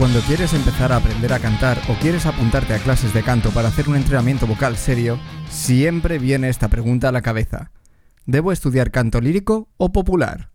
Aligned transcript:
Cuando 0.00 0.20
quieres 0.22 0.54
empezar 0.54 0.92
a 0.92 0.96
aprender 0.96 1.30
a 1.34 1.40
cantar 1.40 1.76
o 1.90 1.94
quieres 2.00 2.24
apuntarte 2.24 2.72
a 2.72 2.78
clases 2.78 3.12
de 3.12 3.22
canto 3.22 3.50
para 3.50 3.68
hacer 3.68 3.86
un 3.86 3.96
entrenamiento 3.96 4.46
vocal 4.46 4.78
serio, 4.78 5.18
siempre 5.50 6.18
viene 6.18 6.48
esta 6.48 6.68
pregunta 6.68 7.10
a 7.10 7.12
la 7.12 7.20
cabeza. 7.20 7.70
¿Debo 8.24 8.50
estudiar 8.50 8.92
canto 8.92 9.20
lírico 9.20 9.68
o 9.76 9.92
popular? 9.92 10.52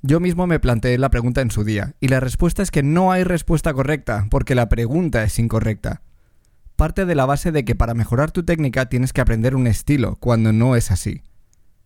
Yo 0.00 0.20
mismo 0.20 0.46
me 0.46 0.58
planteé 0.58 0.96
la 0.96 1.10
pregunta 1.10 1.42
en 1.42 1.50
su 1.50 1.64
día, 1.64 1.96
y 2.00 2.08
la 2.08 2.18
respuesta 2.18 2.62
es 2.62 2.70
que 2.70 2.82
no 2.82 3.12
hay 3.12 3.24
respuesta 3.24 3.74
correcta, 3.74 4.26
porque 4.30 4.54
la 4.54 4.70
pregunta 4.70 5.22
es 5.22 5.38
incorrecta. 5.38 6.00
Parte 6.74 7.04
de 7.04 7.14
la 7.14 7.26
base 7.26 7.52
de 7.52 7.66
que 7.66 7.74
para 7.74 7.92
mejorar 7.92 8.30
tu 8.30 8.42
técnica 8.42 8.86
tienes 8.86 9.12
que 9.12 9.20
aprender 9.20 9.54
un 9.54 9.66
estilo, 9.66 10.16
cuando 10.16 10.50
no 10.50 10.76
es 10.76 10.90
así. 10.90 11.20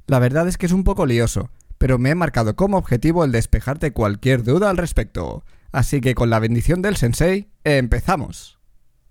La 0.07 0.21
verdad 0.21 0.47
es 0.47 0.57
que 0.57 0.67
es 0.67 0.73
un 0.73 0.85
poco 0.85 1.05
lioso, 1.05 1.51
pero 1.79 1.99
me 1.99 2.11
he 2.11 2.15
marcado 2.15 2.55
como 2.55 2.79
objetivo 2.79 3.25
el 3.25 3.33
despejarte 3.33 3.93
cualquier 3.93 4.45
duda 4.45 4.71
al 4.71 4.77
respecto. 4.77 5.43
Así 5.73 6.01
que 6.01 6.15
con 6.15 6.31
la 6.31 6.39
bendición 6.39 6.83
del 6.83 6.97
sensei, 6.97 7.51
empezamos. 7.65 8.59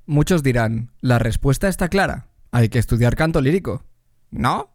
Muchos 0.06 0.44
dirán, 0.44 0.92
la 1.02 1.20
respuesta 1.20 1.68
está 1.68 1.90
clara, 1.90 2.28
hay 2.52 2.70
que 2.70 2.80
estudiar 2.80 3.16
canto 3.16 3.42
lírico. 3.42 3.84
¿No? 4.32 4.72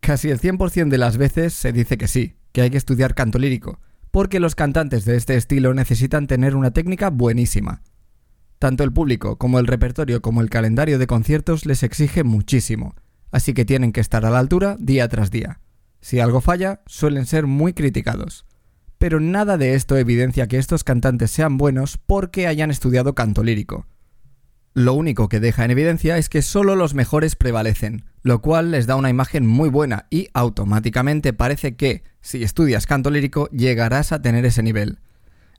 Casi 0.00 0.30
el 0.30 0.40
100% 0.40 0.88
de 0.88 0.98
las 0.98 1.16
veces 1.16 1.52
se 1.52 1.72
dice 1.72 1.98
que 1.98 2.08
sí, 2.08 2.36
que 2.52 2.62
hay 2.62 2.70
que 2.70 2.78
estudiar 2.78 3.14
canto 3.14 3.38
lírico, 3.38 3.80
porque 4.10 4.40
los 4.40 4.54
cantantes 4.54 5.04
de 5.04 5.16
este 5.16 5.36
estilo 5.36 5.74
necesitan 5.74 6.26
tener 6.26 6.56
una 6.56 6.70
técnica 6.70 7.10
buenísima. 7.10 7.82
Tanto 8.58 8.82
el 8.84 8.92
público 8.92 9.36
como 9.36 9.58
el 9.58 9.66
repertorio 9.66 10.20
como 10.20 10.40
el 10.40 10.50
calendario 10.50 10.98
de 10.98 11.06
conciertos 11.06 11.66
les 11.66 11.82
exige 11.82 12.24
muchísimo, 12.24 12.94
así 13.30 13.54
que 13.54 13.64
tienen 13.64 13.92
que 13.92 14.00
estar 14.00 14.24
a 14.24 14.30
la 14.30 14.38
altura 14.38 14.76
día 14.78 15.08
tras 15.08 15.30
día. 15.30 15.60
Si 16.00 16.18
algo 16.18 16.40
falla, 16.40 16.82
suelen 16.86 17.26
ser 17.26 17.46
muy 17.46 17.74
criticados 17.74 18.46
pero 19.00 19.18
nada 19.18 19.56
de 19.56 19.76
esto 19.76 19.96
evidencia 19.96 20.46
que 20.46 20.58
estos 20.58 20.84
cantantes 20.84 21.30
sean 21.30 21.56
buenos 21.56 21.96
porque 21.96 22.46
hayan 22.46 22.70
estudiado 22.70 23.14
canto 23.14 23.42
lírico. 23.42 23.86
Lo 24.74 24.92
único 24.92 25.30
que 25.30 25.40
deja 25.40 25.64
en 25.64 25.70
evidencia 25.70 26.18
es 26.18 26.28
que 26.28 26.42
solo 26.42 26.76
los 26.76 26.92
mejores 26.92 27.34
prevalecen, 27.34 28.04
lo 28.22 28.42
cual 28.42 28.72
les 28.72 28.86
da 28.86 28.96
una 28.96 29.08
imagen 29.08 29.46
muy 29.46 29.70
buena 29.70 30.04
y 30.10 30.28
automáticamente 30.34 31.32
parece 31.32 31.76
que, 31.76 32.04
si 32.20 32.42
estudias 32.42 32.86
canto 32.86 33.10
lírico, 33.10 33.48
llegarás 33.48 34.12
a 34.12 34.20
tener 34.20 34.44
ese 34.44 34.62
nivel. 34.62 34.98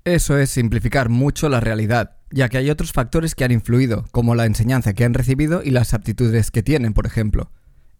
Eso 0.05 0.37
es 0.37 0.51
simplificar 0.51 1.09
mucho 1.09 1.49
la 1.49 1.59
realidad, 1.59 2.17
ya 2.29 2.47
que 2.47 2.59
hay 2.59 2.69
otros 2.69 2.91
factores 2.91 3.33
que 3.33 3.43
han 3.43 3.51
influido, 3.51 4.05
como 4.11 4.35
la 4.35 4.45
enseñanza 4.45 4.93
que 4.93 5.03
han 5.03 5.15
recibido 5.15 5.63
y 5.63 5.71
las 5.71 5.95
aptitudes 5.95 6.51
que 6.51 6.61
tienen, 6.61 6.93
por 6.93 7.07
ejemplo. 7.07 7.49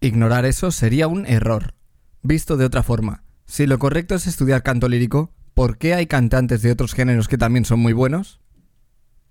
Ignorar 0.02 0.46
eso 0.46 0.70
sería 0.70 1.08
un 1.08 1.26
error. 1.26 1.74
Visto 2.22 2.58
de 2.58 2.66
otra 2.66 2.84
forma, 2.84 3.24
si 3.52 3.68
lo 3.68 3.80
correcto 3.80 4.16
es 4.16 4.28
estudiar 4.28 4.64
canto 4.64 4.88
lírico, 4.88 5.34
¿por 5.54 5.78
qué 5.78 5.94
hay 5.94 6.08
cantantes 6.08 6.62
de 6.62 6.72
otros 6.72 6.94
géneros 6.94 7.28
que 7.28 7.38
también 7.38 7.66
son 7.66 7.82
muy 7.82 7.92
buenos? 7.92 8.40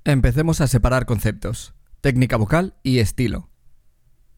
Empecemos 0.05 0.61
a 0.61 0.67
separar 0.67 1.07
conceptos, 1.07 1.73
técnica 2.03 2.37
vocal 2.37 2.75
y 2.83 2.99
estilo. 2.99 3.49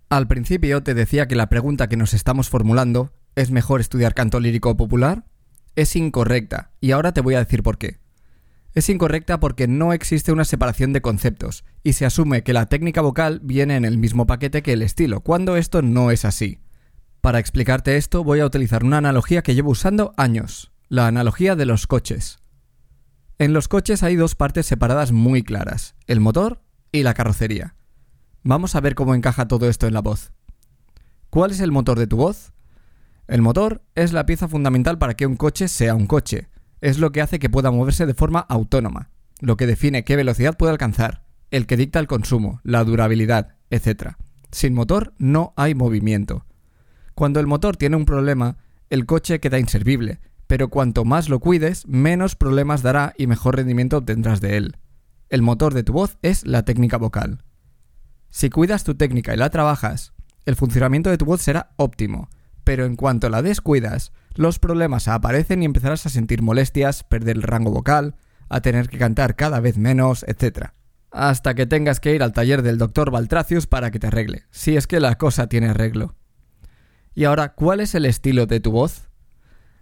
Al 0.09 0.29
principio 0.29 0.85
te 0.85 0.95
decía 0.95 1.27
que 1.27 1.35
la 1.35 1.49
pregunta 1.49 1.89
que 1.89 1.97
nos 1.97 2.15
estamos 2.15 2.49
formulando, 2.49 3.13
¿es 3.35 3.51
mejor 3.51 3.81
estudiar 3.81 4.15
canto 4.15 4.39
lírico 4.39 4.77
popular? 4.77 5.25
Es 5.75 5.97
incorrecta, 5.97 6.71
y 6.81 6.93
ahora 6.93 7.13
te 7.13 7.21
voy 7.21 7.35
a 7.35 7.41
decir 7.41 7.65
por 7.65 7.77
qué. 7.77 7.99
Es 8.75 8.89
incorrecta 8.89 9.41
porque 9.41 9.67
no 9.67 9.93
existe 9.93 10.31
una 10.31 10.45
separación 10.45 10.93
de 10.93 11.03
conceptos, 11.03 11.65
y 11.83 11.95
se 11.95 12.07
asume 12.07 12.45
que 12.45 12.53
la 12.53 12.67
técnica 12.67 13.01
vocal 13.01 13.41
viene 13.43 13.75
en 13.75 13.85
el 13.85 13.99
mismo 13.99 14.29
paquete 14.29 14.63
que 14.63 14.75
el 14.75 14.83
estilo, 14.83 15.23
cuando 15.23 15.57
esto 15.57 15.83
no 15.83 16.13
es 16.13 16.25
así. 16.25 16.61
Para 17.23 17.39
explicarte 17.39 17.97
esto 17.97 18.25
voy 18.25 18.41
a 18.41 18.47
utilizar 18.47 18.83
una 18.83 18.99
analogía 18.99 19.43
que 19.43 19.55
llevo 19.55 19.71
usando 19.71 20.13
años, 20.17 20.73
la 20.89 21.07
analogía 21.07 21.55
de 21.55 21.67
los 21.67 21.87
coches. 21.87 22.41
En 23.39 23.53
los 23.53 23.69
coches 23.69 24.03
hay 24.03 24.17
dos 24.17 24.35
partes 24.35 24.67
separadas 24.67 25.13
muy 25.13 25.45
claras, 25.45 25.95
el 26.09 26.19
motor 26.19 26.65
y 26.91 27.05
la 27.05 27.15
carrocería. 27.15 27.77
Vamos 28.43 28.75
a 28.75 28.81
ver 28.81 28.97
cómo 28.97 29.15
encaja 29.15 29.47
todo 29.47 29.69
esto 29.69 29.87
en 29.87 29.95
la 29.95 30.01
voz. 30.01 30.33
¿Cuál 31.31 31.53
es 31.53 31.61
el 31.61 31.71
motor 31.71 31.97
de 31.97 32.09
tu 32.09 32.17
voz? 32.17 32.55
El 33.29 33.41
motor 33.41 33.85
es 33.95 34.13
la 34.13 34.27
pieza 34.27 34.49
fundamental 34.49 34.99
para 34.99 35.15
que 35.15 35.27
un 35.27 35.37
coche 35.37 35.69
sea 35.69 35.95
un 35.95 36.09
coche. 36.09 36.49
Es 36.81 36.99
lo 36.99 37.13
que 37.13 37.21
hace 37.21 37.39
que 37.39 37.49
pueda 37.49 37.71
moverse 37.71 38.05
de 38.05 38.15
forma 38.15 38.41
autónoma, 38.41 39.11
lo 39.39 39.57
que 39.57 39.69
define 39.69 40.03
qué 40.03 40.17
velocidad 40.17 40.57
puede 40.57 40.73
alcanzar, 40.73 41.23
el 41.53 41.69
que 41.69 41.77
dicta 41.77 42.01
el 42.01 42.09
consumo, 42.09 42.61
la 42.65 42.83
durabilidad, 42.83 43.59
etc. 43.71 44.17
Sin 44.51 44.75
motor 44.75 45.15
no 45.19 45.53
hay 45.57 45.77
movimiento. 45.77 46.47
Cuando 47.23 47.39
el 47.39 47.47
motor 47.47 47.77
tiene 47.77 47.95
un 47.95 48.05
problema, 48.05 48.57
el 48.91 49.07
coche 49.07 49.39
queda 49.39 49.61
inservible, 49.61 50.19
pero 50.49 50.71
cuanto 50.71 51.05
más 51.05 51.29
lo 51.29 51.39
cuides, 51.39 51.87
menos 51.87 52.35
problemas 52.35 52.83
dará 52.83 53.15
y 53.17 53.29
mejor 53.29 53.55
rendimiento 53.55 53.99
obtendrás 53.99 54.41
de 54.41 54.57
él. 54.57 54.77
El 55.29 55.41
motor 55.41 55.73
de 55.73 55.85
tu 55.85 55.93
voz 55.93 56.19
es 56.23 56.45
la 56.45 56.65
técnica 56.65 56.97
vocal. 56.97 57.45
Si 58.31 58.51
cuidas 58.51 58.83
tu 58.83 58.97
técnica 58.97 59.33
y 59.33 59.37
la 59.37 59.51
trabajas, 59.51 60.13
el 60.47 60.57
funcionamiento 60.57 61.11
de 61.11 61.17
tu 61.17 61.25
voz 61.25 61.41
será 61.41 61.71
óptimo, 61.77 62.29
pero 62.65 62.87
en 62.87 62.97
cuanto 62.97 63.29
la 63.29 63.41
descuidas, 63.41 64.11
los 64.35 64.59
problemas 64.59 65.07
aparecen 65.07 65.63
y 65.63 65.67
empezarás 65.67 66.05
a 66.07 66.11
sentir 66.11 66.43
molestias, 66.43 67.05
perder 67.05 67.37
el 67.37 67.45
rango 67.45 67.71
vocal, 67.71 68.17
a 68.49 68.63
tener 68.63 68.89
que 68.89 68.99
cantar 68.99 69.37
cada 69.37 69.61
vez 69.61 69.79
menos, 69.79 70.25
etc. 70.27 70.71
Hasta 71.13 71.55
que 71.55 71.67
tengas 71.67 72.01
que 72.01 72.17
ir 72.17 72.25
al 72.25 72.33
taller 72.33 72.63
del 72.63 72.79
doctor 72.79 73.13
Baltracius 73.13 73.69
para 73.69 73.93
que 73.93 74.01
te 74.01 74.09
arregle, 74.09 74.43
si 74.51 74.77
es 74.77 74.89
que 74.89 74.99
la 74.99 75.15
cosa 75.19 75.47
tiene 75.47 75.69
arreglo. 75.69 76.17
Y 77.15 77.25
ahora, 77.25 77.55
¿cuál 77.55 77.81
es 77.81 77.95
el 77.95 78.07
estilo 78.07 78.47
de 78.47 78.61
tu 78.61 78.71
voz? 78.71 79.09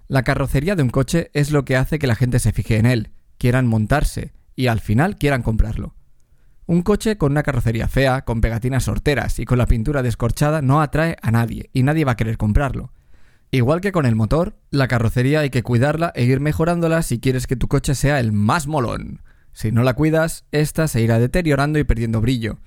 La 0.08 0.22
carrocería 0.22 0.74
de 0.74 0.82
un 0.82 0.91
coche 0.91 1.30
es 1.34 1.52
lo 1.52 1.64
que 1.64 1.76
hace 1.76 1.98
que 1.98 2.08
la 2.08 2.16
gente 2.16 2.41
se 2.41 2.52
fije 2.52 2.76
en 2.76 2.86
él, 2.86 3.12
quieran 3.38 3.66
montarse 3.66 4.32
y 4.56 4.66
al 4.66 4.80
final 4.80 5.16
quieran 5.16 5.42
comprarlo. 5.42 5.94
Un 6.66 6.82
coche 6.82 7.16
con 7.16 7.32
una 7.32 7.42
carrocería 7.42 7.88
fea, 7.88 8.22
con 8.24 8.41
pegatinas 8.41 8.84
sorteras 8.84 9.38
y 9.38 9.44
con 9.44 9.58
la 9.58 9.66
pintura 9.66 10.02
descorchada 10.02 10.62
no 10.62 10.80
atrae 10.80 11.16
a 11.22 11.30
nadie 11.30 11.70
y 11.72 11.82
nadie 11.82 12.04
va 12.04 12.12
a 12.12 12.16
querer 12.16 12.36
comprarlo. 12.36 12.92
Igual 13.52 13.80
que 13.80 13.91
con 13.91 14.06
el 14.06 14.14
motor, 14.14 14.56
la 14.70 14.86
carrocería 14.86 15.41
hay 15.41 15.50
que 15.50 15.64
cuidarla 15.64 16.12
e 16.14 16.24
ir 16.24 16.38
mejorándola 16.38 17.02
si 17.02 17.18
quieres 17.18 17.47
que 17.47 17.56
tu 17.56 17.66
coche 17.66 17.94
sea 17.97 18.20
el 18.20 18.32
más 18.32 18.68
molón. 18.68 19.22
Si 19.52 19.72
no 19.72 19.82
la 19.82 19.94
cuidas, 19.94 20.44
esta 20.52 20.86
se 20.86 21.00
irá 21.00 21.18
deteriorando 21.18 21.78
y 21.80 21.84
perdiendo 21.84 22.20
brillo. 22.20 22.58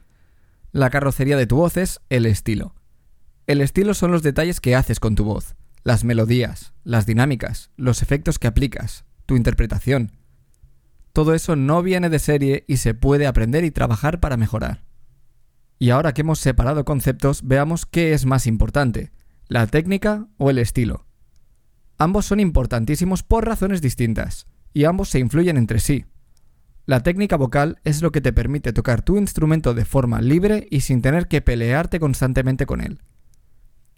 La 0.74 0.90
carrocería 0.90 1.38
de 1.38 1.47
tu 1.47 1.56
voz 1.56 1.78
es 1.78 2.01
el 2.09 2.25
estilo. 2.25 2.75
El 3.46 3.59
estilo 3.59 3.94
son 3.94 4.12
los 4.12 4.24
detalles 4.24 4.62
que 4.62 4.76
haces 4.76 5.02
con 5.02 5.16
tu 5.16 5.26
voz, 5.26 5.56
las 5.84 6.06
melodías, 6.06 6.74
las 6.86 7.06
dinámicas, 7.06 7.72
los 7.76 8.02
efectos 8.02 8.40
que 8.40 8.48
aplicas, 8.48 9.04
tu 9.26 9.36
interpretación. 9.36 10.14
Todo 11.12 11.34
eso 11.34 11.58
no 11.58 11.84
viene 11.84 12.09
de 12.09 12.20
serie 12.20 12.64
y 12.68 12.78
se 12.78 12.94
puede 12.94 13.28
aprender 13.28 13.66
y 13.66 13.72
trabajar 13.72 14.22
para 14.22 14.38
mejorar. 14.38 14.84
Y 15.78 15.90
ahora 15.90 16.14
que 16.14 16.22
hemos 16.22 16.40
separado 16.40 16.86
conceptos, 16.86 17.42
veamos 17.44 17.86
qué 17.86 18.14
es 18.14 18.26
más 18.26 18.48
importante, 18.48 19.12
la 19.50 19.68
técnica 19.68 20.28
o 20.38 20.50
el 20.50 20.58
estilo. 20.58 21.06
Ambos 21.98 22.25
son 22.25 22.40
importantísimos 22.40 23.24
por 23.24 23.46
razones 23.46 23.81
distintas, 23.81 24.48
y 24.74 24.86
ambos 24.86 25.10
se 25.10 25.20
influyen 25.20 25.58
entre 25.58 25.80
sí. 25.80 26.06
La 26.86 27.04
técnica 27.04 27.36
vocal 27.36 27.80
es 27.84 28.01
lo 28.01 28.12
que 28.13 28.22
te 28.22 28.31
permite 28.31 28.72
tocar 28.72 29.01
tu 29.01 29.18
instrumento 29.18 29.74
de 29.74 29.84
forma 29.84 30.22
libre 30.22 30.66
y 30.72 30.81
sin 30.81 31.01
tener 31.01 31.28
que 31.28 31.42
pelearte 31.42 32.00
constantemente 32.00 32.66
con 32.66 32.80
él. 32.80 33.01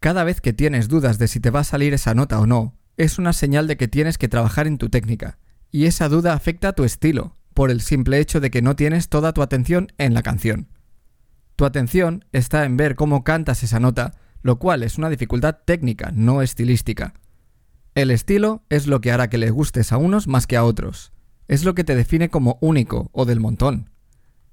Cada 0.05 0.23
vez 0.23 0.39
que 0.39 0.53
tienes 0.53 0.87
dudas 0.87 1.17
de 1.17 1.27
si 1.27 1.39
te 1.39 1.49
va 1.49 1.61
a 1.61 1.63
salir 1.63 1.95
esa 1.95 2.13
nota 2.13 2.39
o 2.39 2.45
no, 2.45 2.75
es 2.95 3.17
una 3.17 3.33
señal 3.33 3.65
de 3.65 3.75
que 3.75 3.87
tienes 3.87 4.19
que 4.19 4.27
trabajar 4.27 4.67
en 4.67 4.77
tu 4.77 4.89
técnica, 4.89 5.39
y 5.71 5.85
esa 5.85 6.09
duda 6.09 6.33
afecta 6.33 6.67
a 6.67 6.73
tu 6.73 6.83
estilo, 6.83 7.33
por 7.55 7.71
el 7.71 7.81
simple 7.81 8.19
hecho 8.19 8.39
de 8.39 8.51
que 8.51 8.61
no 8.61 8.75
tienes 8.75 9.09
toda 9.09 9.33
tu 9.33 9.41
atención 9.41 9.87
en 9.97 10.13
la 10.13 10.21
canción. 10.21 10.67
Tu 11.55 11.65
atención 11.65 12.23
está 12.33 12.65
en 12.65 12.77
ver 12.77 12.93
cómo 12.93 13.23
cantas 13.23 13.63
esa 13.63 13.79
nota, 13.79 14.13
lo 14.43 14.59
cual 14.59 14.83
es 14.83 14.99
una 14.99 15.09
dificultad 15.09 15.57
técnica, 15.65 16.11
no 16.13 16.43
estilística. 16.43 17.15
El 17.95 18.11
estilo 18.11 18.63
es 18.69 18.85
lo 18.85 19.01
que 19.01 19.11
hará 19.11 19.27
que 19.27 19.39
le 19.39 19.49
gustes 19.49 19.91
a 19.91 19.97
unos 19.97 20.27
más 20.27 20.45
que 20.45 20.55
a 20.55 20.65
otros. 20.65 21.13
Es 21.47 21.65
lo 21.65 21.73
que 21.73 21.83
te 21.83 21.95
define 21.95 22.29
como 22.29 22.59
único 22.61 23.09
o 23.11 23.25
del 23.25 23.39
montón. 23.39 23.89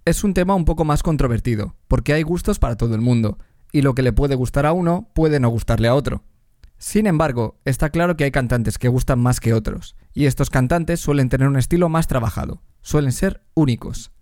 Es 0.07 0.25
un 0.25 0.33
tema 0.33 0.55
un 0.55 0.65
poco 0.65 0.87
más 0.87 1.03
controvertido, 1.03 1.77
porque 1.89 2.15
hay 2.15 2.23
gustos 2.23 2.59
para 2.59 2.77
todo 2.79 2.95
el 2.95 3.03
mundo, 3.03 3.37
y 3.73 3.83
lo 3.83 3.95
que 3.95 4.03
le 4.03 4.13
puede 4.13 4.35
gustar 4.35 4.67
a 4.67 4.73
uno 4.73 5.11
puede 5.15 5.41
no 5.41 5.49
gustarle 5.49 5.89
a 5.89 5.95
otro. 5.95 6.23
Sin 6.79 7.07
embargo, 7.07 7.61
está 7.65 7.91
claro 7.91 8.17
que 8.17 8.25
hay 8.25 8.31
cantantes 8.31 8.77
que 8.77 8.89
gustan 8.89 9.21
más 9.21 9.41
que 9.41 9.55
otros, 9.55 9.97
y 10.13 10.27
estos 10.27 10.51
cantantes 10.51 11.01
suelen 11.01 11.29
tener 11.29 11.49
un 11.49 11.57
estilo 11.57 11.89
más 11.89 12.07
trabajado, 12.07 12.63
suelen 12.83 13.13
ser 13.13 13.43
únicos. 13.55 14.13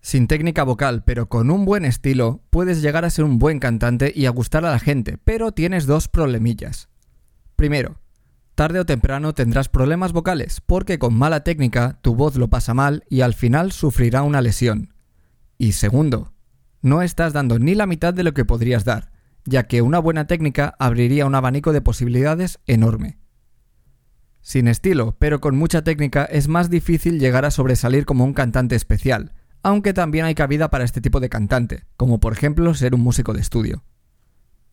Sin 0.00 0.26
técnica 0.26 0.64
vocal, 0.64 1.04
pero 1.04 1.28
con 1.28 1.50
un 1.52 1.64
buen 1.64 1.84
estilo, 1.84 2.42
puedes 2.50 2.82
llegar 2.82 3.04
a 3.04 3.10
ser 3.10 3.24
un 3.24 3.38
buen 3.38 3.60
cantante 3.60 4.12
y 4.14 4.26
a 4.26 4.30
gustar 4.30 4.64
a 4.64 4.72
la 4.72 4.80
gente, 4.80 5.16
pero 5.22 5.52
tienes 5.52 5.86
dos 5.86 6.08
problemillas. 6.08 6.88
Primero, 7.54 8.00
tarde 8.56 8.80
o 8.80 8.84
temprano 8.84 9.32
tendrás 9.32 9.68
problemas 9.68 10.12
vocales, 10.12 10.60
porque 10.60 10.98
con 10.98 11.14
mala 11.14 11.44
técnica 11.44 12.00
tu 12.02 12.16
voz 12.16 12.34
lo 12.34 12.50
pasa 12.50 12.74
mal 12.74 13.04
y 13.08 13.20
al 13.20 13.34
final 13.34 13.70
sufrirá 13.70 14.24
una 14.24 14.42
lesión. 14.42 14.92
Y 15.56 15.72
segundo, 15.72 16.31
no 16.82 17.00
estás 17.00 17.32
dando 17.32 17.58
ni 17.58 17.74
la 17.74 17.86
mitad 17.86 18.12
de 18.12 18.24
lo 18.24 18.34
que 18.34 18.44
podrías 18.44 18.84
dar, 18.84 19.10
ya 19.44 19.64
que 19.64 19.82
una 19.82 19.98
buena 19.98 20.26
técnica 20.26 20.74
abriría 20.78 21.26
un 21.26 21.34
abanico 21.34 21.72
de 21.72 21.80
posibilidades 21.80 22.58
enorme. 22.66 23.18
Sin 24.40 24.66
estilo, 24.66 25.16
pero 25.18 25.40
con 25.40 25.56
mucha 25.56 25.82
técnica, 25.82 26.24
es 26.24 26.48
más 26.48 26.68
difícil 26.68 27.20
llegar 27.20 27.44
a 27.44 27.52
sobresalir 27.52 28.04
como 28.04 28.24
un 28.24 28.34
cantante 28.34 28.74
especial, 28.74 29.32
aunque 29.62 29.92
también 29.92 30.24
hay 30.24 30.34
cabida 30.34 30.68
para 30.68 30.84
este 30.84 31.00
tipo 31.00 31.20
de 31.20 31.28
cantante, 31.28 31.84
como 31.96 32.18
por 32.18 32.32
ejemplo 32.32 32.74
ser 32.74 32.94
un 32.94 33.02
músico 33.02 33.32
de 33.32 33.40
estudio. 33.40 33.84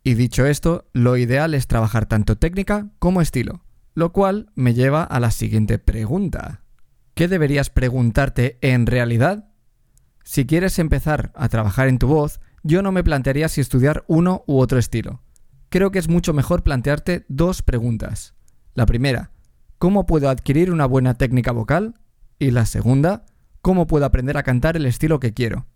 Y 0.04 0.16
dicho 0.16 0.46
esto, 0.46 0.90
lo 0.94 1.18
ideal 1.18 1.54
es 1.54 1.68
trabajar 1.68 2.08
tanto 2.08 2.38
técnica 2.38 2.90
como 2.98 3.22
estilo, 3.22 3.64
lo 3.94 4.12
cual 4.12 4.52
me 4.56 4.74
lleva 4.74 5.04
a 5.04 5.20
la 5.20 5.30
siguiente 5.30 5.78
pregunta. 5.78 6.64
¿Qué 7.14 7.28
deberías 7.28 7.70
preguntarte 7.70 8.58
en 8.62 8.88
realidad? 8.88 9.49
Si 10.24 10.46
quieres 10.46 10.80
empezar 10.80 11.32
a 11.36 11.50
trabajar 11.50 11.88
en 11.88 11.98
tu 11.98 12.08
voz, 12.08 12.40
yo 12.64 12.82
no 12.82 12.92
me 12.92 13.04
plantearía 13.04 13.48
si 13.50 13.62
estudiar 13.62 14.04
uno 14.08 14.44
u 14.48 14.60
otro 14.60 14.80
estilo. 14.80 15.22
Creo 15.70 15.92
que 15.92 16.00
es 16.00 16.10
mucho 16.10 16.34
mejor 16.34 16.64
plantearte 16.64 17.26
dos 17.30 17.62
preguntas. 17.62 18.34
La 18.74 18.86
primera, 18.86 19.32
¿cómo 19.78 20.06
puedo 20.06 20.30
adquirir 20.30 20.72
una 20.72 20.86
buena 20.86 21.16
técnica 21.16 21.52
vocal? 21.52 22.00
Y 22.38 22.52
la 22.52 22.66
segunda, 22.66 23.26
¿cómo 23.62 23.88
puedo 23.88 24.06
aprender 24.06 24.38
a 24.38 24.44
cantar 24.44 24.76
el 24.78 24.86
estilo 24.86 25.20
que 25.20 25.34
quiero? 25.34 25.68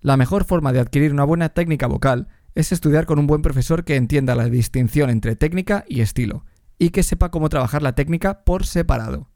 La 0.00 0.16
mejor 0.16 0.44
forma 0.44 0.72
de 0.72 0.80
adquirir 0.80 1.12
una 1.12 1.24
buena 1.24 1.48
técnica 1.48 1.86
vocal 1.86 2.28
es 2.54 2.72
estudiar 2.72 3.06
con 3.06 3.18
un 3.18 3.26
buen 3.26 3.42
profesor 3.42 3.84
que 3.84 3.96
entienda 3.96 4.34
la 4.34 4.48
distinción 4.48 5.10
entre 5.10 5.36
técnica 5.36 5.84
y 5.88 6.00
estilo, 6.00 6.44
y 6.78 6.90
que 6.90 7.02
sepa 7.02 7.30
cómo 7.30 7.48
trabajar 7.48 7.82
la 7.82 7.94
técnica 7.94 8.44
por 8.44 8.64
separado. 8.64 9.28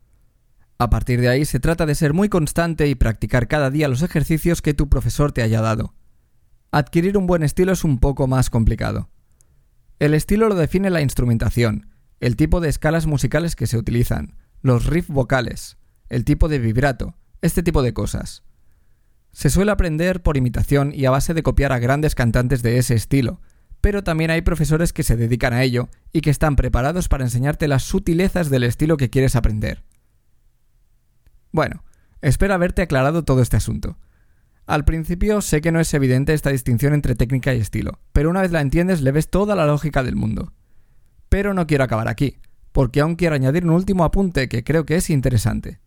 A 0.83 0.91
partir 0.91 1.21
de 1.21 1.29
ahí 1.29 1.45
se 1.45 1.61
trata 1.61 1.87
de 1.87 1.95
ser 1.95 2.13
muy 2.13 2.29
constante 2.29 2.89
y 2.89 2.97
practicar 2.97 3.47
cada 3.47 3.71
día 3.71 3.87
los 3.87 4.03
ejercicios 4.03 4.63
que 4.63 4.75
tu 4.75 4.89
profesor 4.89 5.31
te 5.31 5.41
haya 5.41 5.61
dado. 5.61 5.95
Adquirir 6.73 7.17
un 7.17 7.29
buen 7.29 7.45
estilo 7.45 7.71
es 7.71 7.85
un 7.85 8.01
poco 8.01 8.27
más 8.27 8.51
complicado. 8.51 9.09
El 10.01 10.13
estilo 10.13 10.49
lo 10.49 10.57
define 10.57 10.91
la 10.91 11.01
instrumentación, 11.01 11.87
el 12.19 12.35
tipo 12.35 12.59
de 12.59 12.69
escalas 12.69 13.07
musicales 13.07 13.55
que 13.55 13.69
se 13.69 13.79
utilizan, 13.79 14.35
los 14.61 14.87
riffs 14.87 15.07
vocales, 15.07 15.79
el 16.09 16.25
tipo 16.25 16.49
de 16.49 16.59
vibrato, 16.59 17.15
este 17.43 17.63
tipo 17.63 17.81
de 17.83 17.95
cosas. 17.95 18.43
Se 19.31 19.51
suele 19.51 19.71
aprender 19.71 20.21
por 20.21 20.37
imitación 20.37 20.93
y 20.93 21.05
a 21.05 21.13
base 21.13 21.33
de 21.33 21.45
copiar 21.45 21.71
a 21.71 21.79
grandes 21.79 22.17
cantantes 22.17 22.61
de 22.61 22.79
ese 22.79 22.97
estilo, 22.97 23.41
pero 23.81 24.03
también 24.03 24.33
hay 24.33 24.43
profesores 24.43 24.93
que 24.93 25.05
se 25.05 25.15
dedican 25.15 25.53
a 25.53 25.63
ello 25.63 25.91
y 26.13 26.23
que 26.23 26.31
están 26.31 26.57
preparados 26.57 27.07
para 27.07 27.23
enseñarte 27.23 27.69
las 27.69 27.85
sutilezas 27.85 28.51
del 28.51 28.65
estilo 28.65 28.97
que 28.97 29.11
quieres 29.11 29.37
aprender. 29.37 29.85
Bueno, 31.53 31.85
espero 32.23 32.55
haberte 32.55 32.83
aclarado 32.83 33.25
todo 33.25 33.43
este 33.43 33.57
asunto. 33.57 33.99
Al 34.67 34.85
principio 34.85 35.41
sé 35.41 35.61
que 35.61 35.73
no 35.73 35.81
es 35.81 35.93
evidente 35.93 36.33
esta 36.33 36.51
distinción 36.51 36.95
entre 36.95 37.15
técnica 37.15 37.55
y 37.55 37.61
estilo, 37.61 38.01
pero 38.13 38.31
una 38.31 38.43
vez 38.43 38.53
la 38.53 38.61
entiendes 38.61 39.03
le 39.03 39.13
ves 39.13 39.29
toda 39.29 39.55
la 39.55 39.67
lógica 39.67 40.03
del 40.03 40.17
mundo. 40.17 40.53
Pero 41.29 41.53
no 41.53 41.67
quiero 41.67 41.85
acabar 41.85 42.09
aquí, 42.09 42.39
porque 42.73 43.01
aún 43.01 43.17
quiero 43.17 43.35
añadir 43.35 43.65
un 43.65 43.73
último 43.73 44.05
apunte 44.05 44.49
que 44.49 44.65
creo 44.65 44.87
que 44.87 44.97
es 44.97 45.11
interesante. 45.11 45.81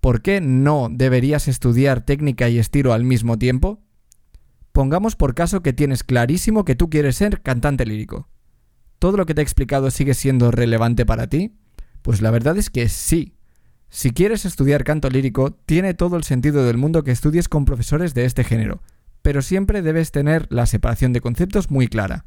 ¿Por 0.00 0.22
qué 0.22 0.40
no 0.40 0.88
deberías 0.90 1.48
estudiar 1.48 2.00
técnica 2.00 2.48
y 2.48 2.58
estilo 2.58 2.92
al 2.92 3.04
mismo 3.04 3.38
tiempo? 3.38 3.80
Pongamos 4.72 5.16
por 5.16 5.34
caso 5.34 5.60
que 5.62 5.72
tienes 5.72 6.04
clarísimo 6.04 6.64
que 6.64 6.76
tú 6.76 6.88
quieres 6.88 7.16
ser 7.16 7.42
cantante 7.42 7.84
lírico. 7.84 8.28
¿Todo 8.98 9.16
lo 9.16 9.26
que 9.26 9.34
te 9.34 9.40
he 9.40 9.44
explicado 9.44 9.90
sigue 9.90 10.14
siendo 10.14 10.50
relevante 10.50 11.04
para 11.04 11.28
ti? 11.28 11.56
Pues 12.02 12.22
la 12.22 12.30
verdad 12.30 12.56
es 12.56 12.70
que 12.70 12.88
sí. 12.88 13.37
Si 13.90 14.12
quieres 14.12 14.44
estudiar 14.44 14.84
canto 14.84 15.08
lírico, 15.08 15.52
tiene 15.52 15.94
todo 15.94 16.16
el 16.16 16.24
sentido 16.24 16.64
del 16.64 16.76
mundo 16.76 17.04
que 17.04 17.10
estudies 17.10 17.48
con 17.48 17.64
profesores 17.64 18.14
de 18.14 18.24
este 18.24 18.44
género, 18.44 18.82
pero 19.22 19.42
siempre 19.42 19.82
debes 19.82 20.12
tener 20.12 20.46
la 20.50 20.66
separación 20.66 21.12
de 21.12 21.20
conceptos 21.20 21.70
muy 21.70 21.88
clara. 21.88 22.26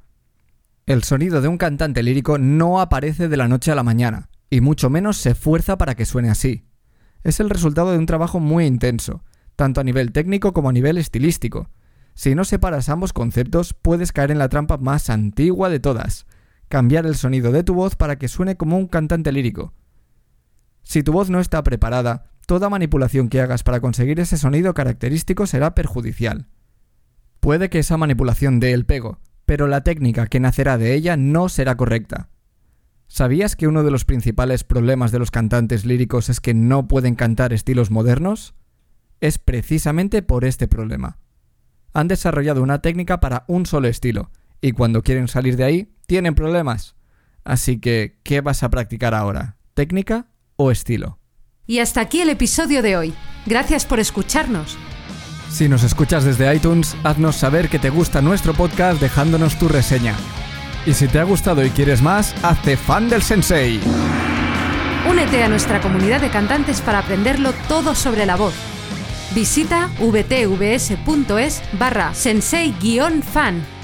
El 0.85 1.03
sonido 1.03 1.41
de 1.41 1.47
un 1.47 1.57
cantante 1.57 2.03
lírico 2.03 2.37
no 2.37 2.81
aparece 2.81 3.27
de 3.27 3.37
la 3.37 3.47
noche 3.47 3.71
a 3.71 3.75
la 3.75 3.83
mañana, 3.83 4.29
y 4.49 4.61
mucho 4.61 4.89
menos 4.89 5.17
se 5.17 5.35
fuerza 5.35 5.77
para 5.77 5.95
que 5.95 6.05
suene 6.05 6.29
así 6.29 6.65
es 7.23 7.39
el 7.39 7.49
resultado 7.49 7.91
de 7.91 7.97
un 7.97 8.05
trabajo 8.05 8.39
muy 8.39 8.65
intenso, 8.65 9.23
tanto 9.55 9.81
a 9.81 9.83
nivel 9.83 10.11
técnico 10.11 10.53
como 10.53 10.69
a 10.69 10.73
nivel 10.73 10.97
estilístico. 10.97 11.69
Si 12.13 12.35
no 12.35 12.43
separas 12.43 12.89
ambos 12.89 13.13
conceptos, 13.13 13.73
puedes 13.73 14.11
caer 14.11 14.31
en 14.31 14.39
la 14.39 14.49
trampa 14.49 14.77
más 14.77 15.09
antigua 15.09 15.69
de 15.69 15.79
todas, 15.79 16.25
cambiar 16.67 17.05
el 17.05 17.15
sonido 17.15 17.51
de 17.51 17.63
tu 17.63 17.73
voz 17.73 17.95
para 17.95 18.17
que 18.17 18.27
suene 18.27 18.57
como 18.57 18.77
un 18.77 18.87
cantante 18.87 19.31
lírico. 19.31 19.73
Si 20.91 21.03
tu 21.03 21.13
voz 21.13 21.29
no 21.29 21.39
está 21.39 21.63
preparada, 21.63 22.25
toda 22.45 22.67
manipulación 22.67 23.29
que 23.29 23.39
hagas 23.39 23.63
para 23.63 23.79
conseguir 23.79 24.19
ese 24.19 24.35
sonido 24.35 24.73
característico 24.73 25.47
será 25.47 25.73
perjudicial. 25.73 26.47
Puede 27.39 27.69
que 27.69 27.79
esa 27.79 27.95
manipulación 27.95 28.59
dé 28.59 28.73
el 28.73 28.85
pego, 28.85 29.21
pero 29.45 29.67
la 29.67 29.85
técnica 29.85 30.27
que 30.27 30.41
nacerá 30.41 30.77
de 30.77 30.93
ella 30.93 31.15
no 31.15 31.47
será 31.47 31.77
correcta. 31.77 32.27
¿Sabías 33.07 33.55
que 33.55 33.69
uno 33.69 33.83
de 33.83 33.91
los 33.91 34.03
principales 34.03 34.65
problemas 34.65 35.13
de 35.13 35.19
los 35.19 35.31
cantantes 35.31 35.85
líricos 35.85 36.27
es 36.27 36.41
que 36.41 36.53
no 36.53 36.89
pueden 36.89 37.15
cantar 37.15 37.53
estilos 37.53 37.89
modernos? 37.89 38.53
Es 39.21 39.37
precisamente 39.37 40.21
por 40.21 40.43
este 40.43 40.67
problema. 40.67 41.19
Han 41.93 42.09
desarrollado 42.09 42.61
una 42.61 42.81
técnica 42.81 43.21
para 43.21 43.45
un 43.47 43.65
solo 43.65 43.87
estilo, 43.87 44.29
y 44.59 44.73
cuando 44.73 45.03
quieren 45.03 45.29
salir 45.29 45.55
de 45.55 45.63
ahí, 45.63 45.95
tienen 46.05 46.35
problemas. 46.35 46.97
Así 47.45 47.79
que, 47.79 48.19
¿qué 48.23 48.41
vas 48.41 48.61
a 48.63 48.69
practicar 48.69 49.13
ahora? 49.13 49.55
¿Técnica 49.73 50.30
o 50.61 50.71
estilo? 50.71 51.19
Y 51.67 51.79
hasta 51.79 52.01
aquí 52.01 52.21
el 52.21 52.29
episodio 52.29 52.81
de 52.81 52.97
hoy. 52.97 53.13
Gracias 53.45 53.85
por 53.85 53.99
escucharnos. 53.99 54.77
Si 55.49 55.67
nos 55.67 55.83
escuchas 55.83 56.23
desde 56.23 56.53
iTunes, 56.55 56.95
haznos 57.03 57.35
saber 57.35 57.69
que 57.69 57.79
te 57.79 57.89
gusta 57.89 58.21
nuestro 58.21 58.53
podcast 58.53 59.01
dejándonos 59.01 59.57
tu 59.59 59.67
reseña. 59.67 60.15
Y 60.85 60.93
si 60.93 61.07
te 61.07 61.19
ha 61.19 61.23
gustado 61.23 61.65
y 61.65 61.69
quieres 61.69 62.01
más, 62.01 62.33
hazte 62.43 62.77
fan 62.77 63.09
del 63.09 63.21
sensei. 63.21 63.79
Únete 65.09 65.43
a 65.43 65.49
nuestra 65.49 65.81
comunidad 65.81 66.21
de 66.21 66.29
cantantes 66.29 66.81
para 66.81 66.99
aprenderlo 66.99 67.53
todo 67.67 67.95
sobre 67.95 68.25
la 68.25 68.35
voz. 68.35 68.53
Visita 69.33 69.89
vtvs.es 69.99 71.61
barra 71.79 72.13
sensei-fan. 72.13 73.80